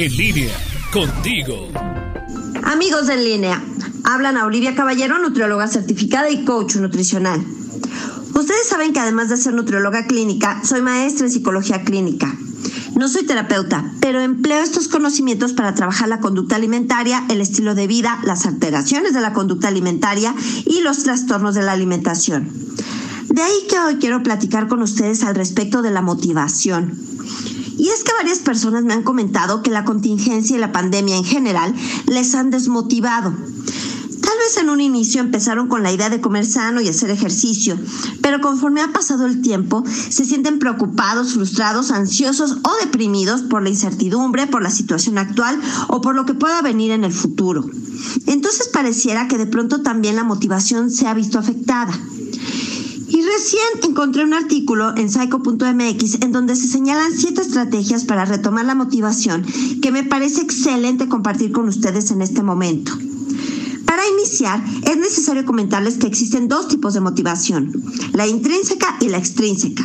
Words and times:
En 0.00 0.16
línea, 0.16 0.54
contigo. 0.92 1.72
Amigos 2.62 3.08
en 3.08 3.24
línea, 3.24 3.60
hablan 4.04 4.36
a 4.36 4.46
Olivia 4.46 4.76
Caballero, 4.76 5.18
nutrióloga 5.18 5.66
certificada 5.66 6.30
y 6.30 6.44
coach 6.44 6.76
nutricional. 6.76 7.44
Ustedes 8.32 8.68
saben 8.68 8.92
que 8.92 9.00
además 9.00 9.28
de 9.28 9.36
ser 9.36 9.54
nutrióloga 9.54 10.06
clínica, 10.06 10.62
soy 10.64 10.82
maestra 10.82 11.26
en 11.26 11.32
psicología 11.32 11.82
clínica. 11.82 12.32
No 12.94 13.08
soy 13.08 13.26
terapeuta, 13.26 13.90
pero 13.98 14.20
empleo 14.20 14.62
estos 14.62 14.86
conocimientos 14.86 15.52
para 15.52 15.74
trabajar 15.74 16.08
la 16.08 16.20
conducta 16.20 16.54
alimentaria, 16.54 17.24
el 17.28 17.40
estilo 17.40 17.74
de 17.74 17.88
vida, 17.88 18.20
las 18.22 18.46
alteraciones 18.46 19.14
de 19.14 19.20
la 19.20 19.32
conducta 19.32 19.66
alimentaria 19.66 20.32
y 20.64 20.80
los 20.82 21.02
trastornos 21.02 21.56
de 21.56 21.62
la 21.62 21.72
alimentación. 21.72 22.48
De 23.30 23.42
ahí 23.42 23.66
que 23.68 23.80
hoy 23.80 23.96
quiero 23.96 24.22
platicar 24.22 24.68
con 24.68 24.80
ustedes 24.80 25.24
al 25.24 25.34
respecto 25.34 25.82
de 25.82 25.90
la 25.90 26.02
motivación. 26.02 26.96
Y 27.78 27.88
es 27.88 28.02
que 28.02 28.12
varias 28.12 28.40
personas 28.40 28.82
me 28.82 28.92
han 28.92 29.04
comentado 29.04 29.62
que 29.62 29.70
la 29.70 29.84
contingencia 29.84 30.56
y 30.56 30.60
la 30.60 30.72
pandemia 30.72 31.16
en 31.16 31.24
general 31.24 31.74
les 32.06 32.34
han 32.34 32.50
desmotivado. 32.50 33.32
Tal 34.28 34.36
vez 34.40 34.56
en 34.58 34.68
un 34.68 34.80
inicio 34.80 35.20
empezaron 35.20 35.68
con 35.68 35.82
la 35.82 35.92
idea 35.92 36.10
de 36.10 36.20
comer 36.20 36.44
sano 36.44 36.80
y 36.80 36.88
hacer 36.88 37.08
ejercicio, 37.08 37.78
pero 38.20 38.40
conforme 38.40 38.82
ha 38.82 38.92
pasado 38.92 39.26
el 39.26 39.40
tiempo 39.40 39.84
se 39.86 40.24
sienten 40.24 40.58
preocupados, 40.58 41.32
frustrados, 41.34 41.90
ansiosos 41.92 42.58
o 42.62 42.84
deprimidos 42.84 43.42
por 43.42 43.62
la 43.62 43.70
incertidumbre, 43.70 44.46
por 44.46 44.62
la 44.62 44.70
situación 44.70 45.16
actual 45.16 45.58
o 45.86 46.00
por 46.00 46.14
lo 46.14 46.26
que 46.26 46.34
pueda 46.34 46.60
venir 46.62 46.90
en 46.90 47.04
el 47.04 47.12
futuro. 47.12 47.64
Entonces 48.26 48.68
pareciera 48.68 49.28
que 49.28 49.38
de 49.38 49.46
pronto 49.46 49.82
también 49.82 50.16
la 50.16 50.24
motivación 50.24 50.90
se 50.90 51.06
ha 51.06 51.14
visto 51.14 51.38
afectada. 51.38 51.98
Recién 53.34 53.90
encontré 53.90 54.24
un 54.24 54.32
artículo 54.32 54.96
en 54.96 55.10
psycho.mx 55.10 56.22
en 56.22 56.32
donde 56.32 56.56
se 56.56 56.66
señalan 56.66 57.12
siete 57.14 57.42
estrategias 57.42 58.04
para 58.04 58.24
retomar 58.24 58.64
la 58.64 58.74
motivación 58.74 59.44
que 59.82 59.92
me 59.92 60.02
parece 60.02 60.40
excelente 60.40 61.08
compartir 61.08 61.52
con 61.52 61.68
ustedes 61.68 62.10
en 62.10 62.22
este 62.22 62.42
momento. 62.42 62.92
Para 63.84 64.08
iniciar, 64.08 64.64
es 64.82 64.96
necesario 64.96 65.44
comentarles 65.44 65.98
que 65.98 66.06
existen 66.06 66.48
dos 66.48 66.68
tipos 66.68 66.94
de 66.94 67.00
motivación, 67.00 67.70
la 68.14 68.26
intrínseca 68.26 68.96
y 69.00 69.08
la 69.08 69.18
extrínseca. 69.18 69.84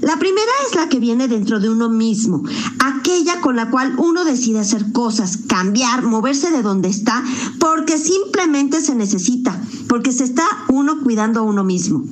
La 0.00 0.16
primera 0.18 0.52
es 0.68 0.76
la 0.76 0.88
que 0.88 1.00
viene 1.00 1.26
dentro 1.26 1.58
de 1.58 1.68
uno 1.68 1.88
mismo, 1.88 2.44
aquella 2.78 3.40
con 3.40 3.56
la 3.56 3.70
cual 3.70 3.96
uno 3.98 4.24
decide 4.24 4.60
hacer 4.60 4.92
cosas, 4.92 5.36
cambiar, 5.48 6.02
moverse 6.02 6.52
de 6.52 6.62
donde 6.62 6.88
está, 6.88 7.24
porque 7.58 7.98
simplemente 7.98 8.80
se 8.80 8.94
necesita, 8.94 9.60
porque 9.88 10.12
se 10.12 10.22
está 10.22 10.46
uno 10.68 11.02
cuidando 11.02 11.40
a 11.40 11.42
uno 11.42 11.64
mismo. 11.64 12.04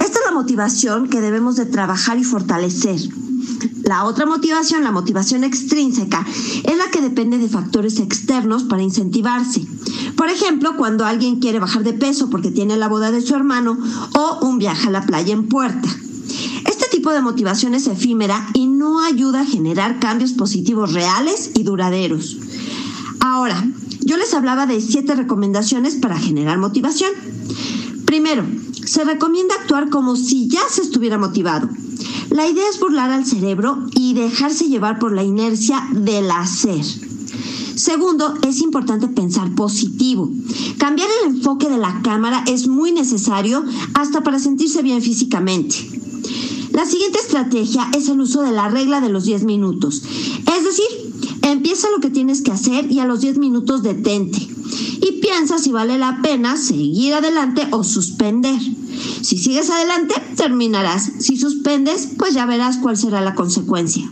Esta 0.00 0.18
es 0.18 0.24
la 0.24 0.32
motivación 0.32 1.08
que 1.08 1.20
debemos 1.20 1.56
de 1.56 1.66
trabajar 1.66 2.18
y 2.18 2.24
fortalecer. 2.24 3.00
La 3.84 4.04
otra 4.04 4.26
motivación, 4.26 4.84
la 4.84 4.92
motivación 4.92 5.44
extrínseca, 5.44 6.24
es 6.64 6.76
la 6.76 6.90
que 6.90 7.00
depende 7.00 7.38
de 7.38 7.48
factores 7.48 7.98
externos 7.98 8.64
para 8.64 8.82
incentivarse. 8.82 9.66
Por 10.16 10.28
ejemplo, 10.28 10.76
cuando 10.76 11.04
alguien 11.04 11.40
quiere 11.40 11.58
bajar 11.58 11.82
de 11.82 11.92
peso 11.92 12.30
porque 12.30 12.50
tiene 12.50 12.76
la 12.76 12.88
boda 12.88 13.10
de 13.10 13.20
su 13.20 13.34
hermano 13.34 13.76
o 14.16 14.46
un 14.46 14.58
viaje 14.58 14.88
a 14.88 14.92
la 14.92 15.04
playa 15.04 15.32
en 15.32 15.48
puerta. 15.48 15.88
Este 16.66 16.86
tipo 16.90 17.10
de 17.10 17.22
motivación 17.22 17.74
es 17.74 17.86
efímera 17.86 18.46
y 18.54 18.66
no 18.66 19.00
ayuda 19.00 19.40
a 19.40 19.46
generar 19.46 19.98
cambios 19.98 20.32
positivos 20.32 20.92
reales 20.92 21.50
y 21.54 21.64
duraderos. 21.64 22.38
Ahora, 23.20 23.64
yo 24.00 24.16
les 24.16 24.34
hablaba 24.34 24.66
de 24.66 24.80
siete 24.80 25.14
recomendaciones 25.14 25.96
para 25.96 26.18
generar 26.18 26.58
motivación. 26.58 27.10
Primero, 28.12 28.44
se 28.84 29.04
recomienda 29.04 29.54
actuar 29.54 29.88
como 29.88 30.16
si 30.16 30.46
ya 30.46 30.60
se 30.68 30.82
estuviera 30.82 31.16
motivado. 31.16 31.70
La 32.28 32.46
idea 32.46 32.68
es 32.68 32.78
burlar 32.78 33.10
al 33.10 33.24
cerebro 33.24 33.86
y 33.94 34.12
dejarse 34.12 34.68
llevar 34.68 34.98
por 34.98 35.14
la 35.14 35.24
inercia 35.24 35.82
del 35.92 36.30
hacer. 36.30 36.84
Segundo, 37.74 38.34
es 38.46 38.60
importante 38.60 39.08
pensar 39.08 39.54
positivo. 39.54 40.30
Cambiar 40.76 41.08
el 41.22 41.36
enfoque 41.36 41.70
de 41.70 41.78
la 41.78 42.02
cámara 42.02 42.44
es 42.46 42.68
muy 42.68 42.92
necesario 42.92 43.64
hasta 43.94 44.22
para 44.22 44.38
sentirse 44.38 44.82
bien 44.82 45.00
físicamente. 45.00 45.76
La 46.72 46.84
siguiente 46.84 47.18
estrategia 47.18 47.90
es 47.96 48.10
el 48.10 48.20
uso 48.20 48.42
de 48.42 48.52
la 48.52 48.68
regla 48.68 49.00
de 49.00 49.08
los 49.08 49.24
10 49.24 49.44
minutos. 49.44 50.02
Es 50.54 50.64
decir, 50.64 51.12
empieza 51.42 51.90
lo 51.90 52.00
que 52.00 52.10
tienes 52.10 52.42
que 52.42 52.52
hacer 52.52 52.90
y 52.90 52.98
a 53.00 53.06
los 53.06 53.20
10 53.20 53.38
minutos 53.38 53.82
detente. 53.82 54.38
Y 55.00 55.20
piensa 55.20 55.58
si 55.58 55.72
vale 55.72 55.98
la 55.98 56.20
pena 56.22 56.56
seguir 56.56 57.14
adelante 57.14 57.66
o 57.70 57.84
suspender. 57.84 58.60
Si 59.22 59.38
sigues 59.38 59.70
adelante, 59.70 60.14
terminarás. 60.36 61.12
Si 61.18 61.36
suspendes, 61.36 62.08
pues 62.18 62.34
ya 62.34 62.46
verás 62.46 62.78
cuál 62.78 62.96
será 62.96 63.20
la 63.20 63.34
consecuencia. 63.34 64.08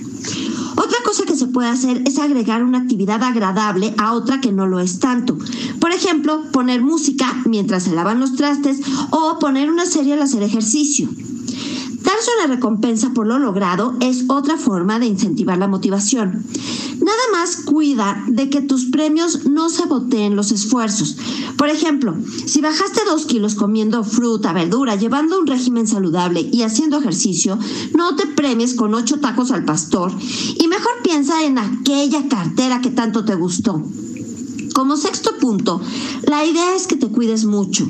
Otra 0.76 0.98
cosa 1.04 1.24
que 1.24 1.36
se 1.36 1.46
puede 1.46 1.68
hacer 1.68 2.02
es 2.06 2.18
agregar 2.18 2.62
una 2.62 2.78
actividad 2.78 3.22
agradable 3.22 3.94
a 3.98 4.12
otra 4.12 4.40
que 4.40 4.52
no 4.52 4.66
lo 4.66 4.80
es 4.80 4.98
tanto. 4.98 5.36
Por 5.80 5.92
ejemplo, 5.92 6.44
poner 6.52 6.82
música 6.82 7.42
mientras 7.44 7.84
se 7.84 7.94
lavan 7.94 8.20
los 8.20 8.34
trastes 8.34 8.80
o 9.10 9.38
poner 9.38 9.70
una 9.70 9.86
serie 9.86 10.14
al 10.14 10.22
hacer 10.22 10.42
ejercicio. 10.42 11.08
Darse 12.02 12.30
una 12.38 12.54
recompensa 12.54 13.12
por 13.12 13.26
lo 13.26 13.38
logrado 13.38 13.94
es 14.00 14.24
otra 14.28 14.56
forma 14.56 14.98
de 14.98 15.06
incentivar 15.06 15.58
la 15.58 15.68
motivación. 15.68 16.44
Nada 17.00 17.22
más 17.32 17.56
cuida 17.56 18.22
de 18.28 18.50
que 18.50 18.60
tus 18.60 18.86
premios 18.86 19.46
no 19.46 19.70
saboteen 19.70 20.36
los 20.36 20.52
esfuerzos. 20.52 21.16
Por 21.56 21.68
ejemplo, 21.68 22.14
si 22.46 22.60
bajaste 22.60 23.00
dos 23.06 23.24
kilos 23.26 23.54
comiendo 23.54 24.04
fruta, 24.04 24.52
verdura, 24.52 24.96
llevando 24.96 25.38
un 25.38 25.46
régimen 25.46 25.86
saludable 25.86 26.48
y 26.52 26.62
haciendo 26.62 26.98
ejercicio, 26.98 27.58
no 27.96 28.16
te 28.16 28.26
premies 28.26 28.74
con 28.74 28.94
ocho 28.94 29.18
tacos 29.18 29.50
al 29.50 29.64
pastor 29.64 30.12
y 30.58 30.68
mejor 30.68 30.92
piensa 31.02 31.42
en 31.44 31.58
aquella 31.58 32.28
cartera 32.28 32.80
que 32.80 32.90
tanto 32.90 33.24
te 33.24 33.34
gustó. 33.34 33.82
Como 34.74 34.96
sexto 34.96 35.36
punto, 35.38 35.80
la 36.22 36.46
idea 36.46 36.74
es 36.74 36.86
que 36.86 36.96
te 36.96 37.08
cuides 37.08 37.44
mucho. 37.44 37.88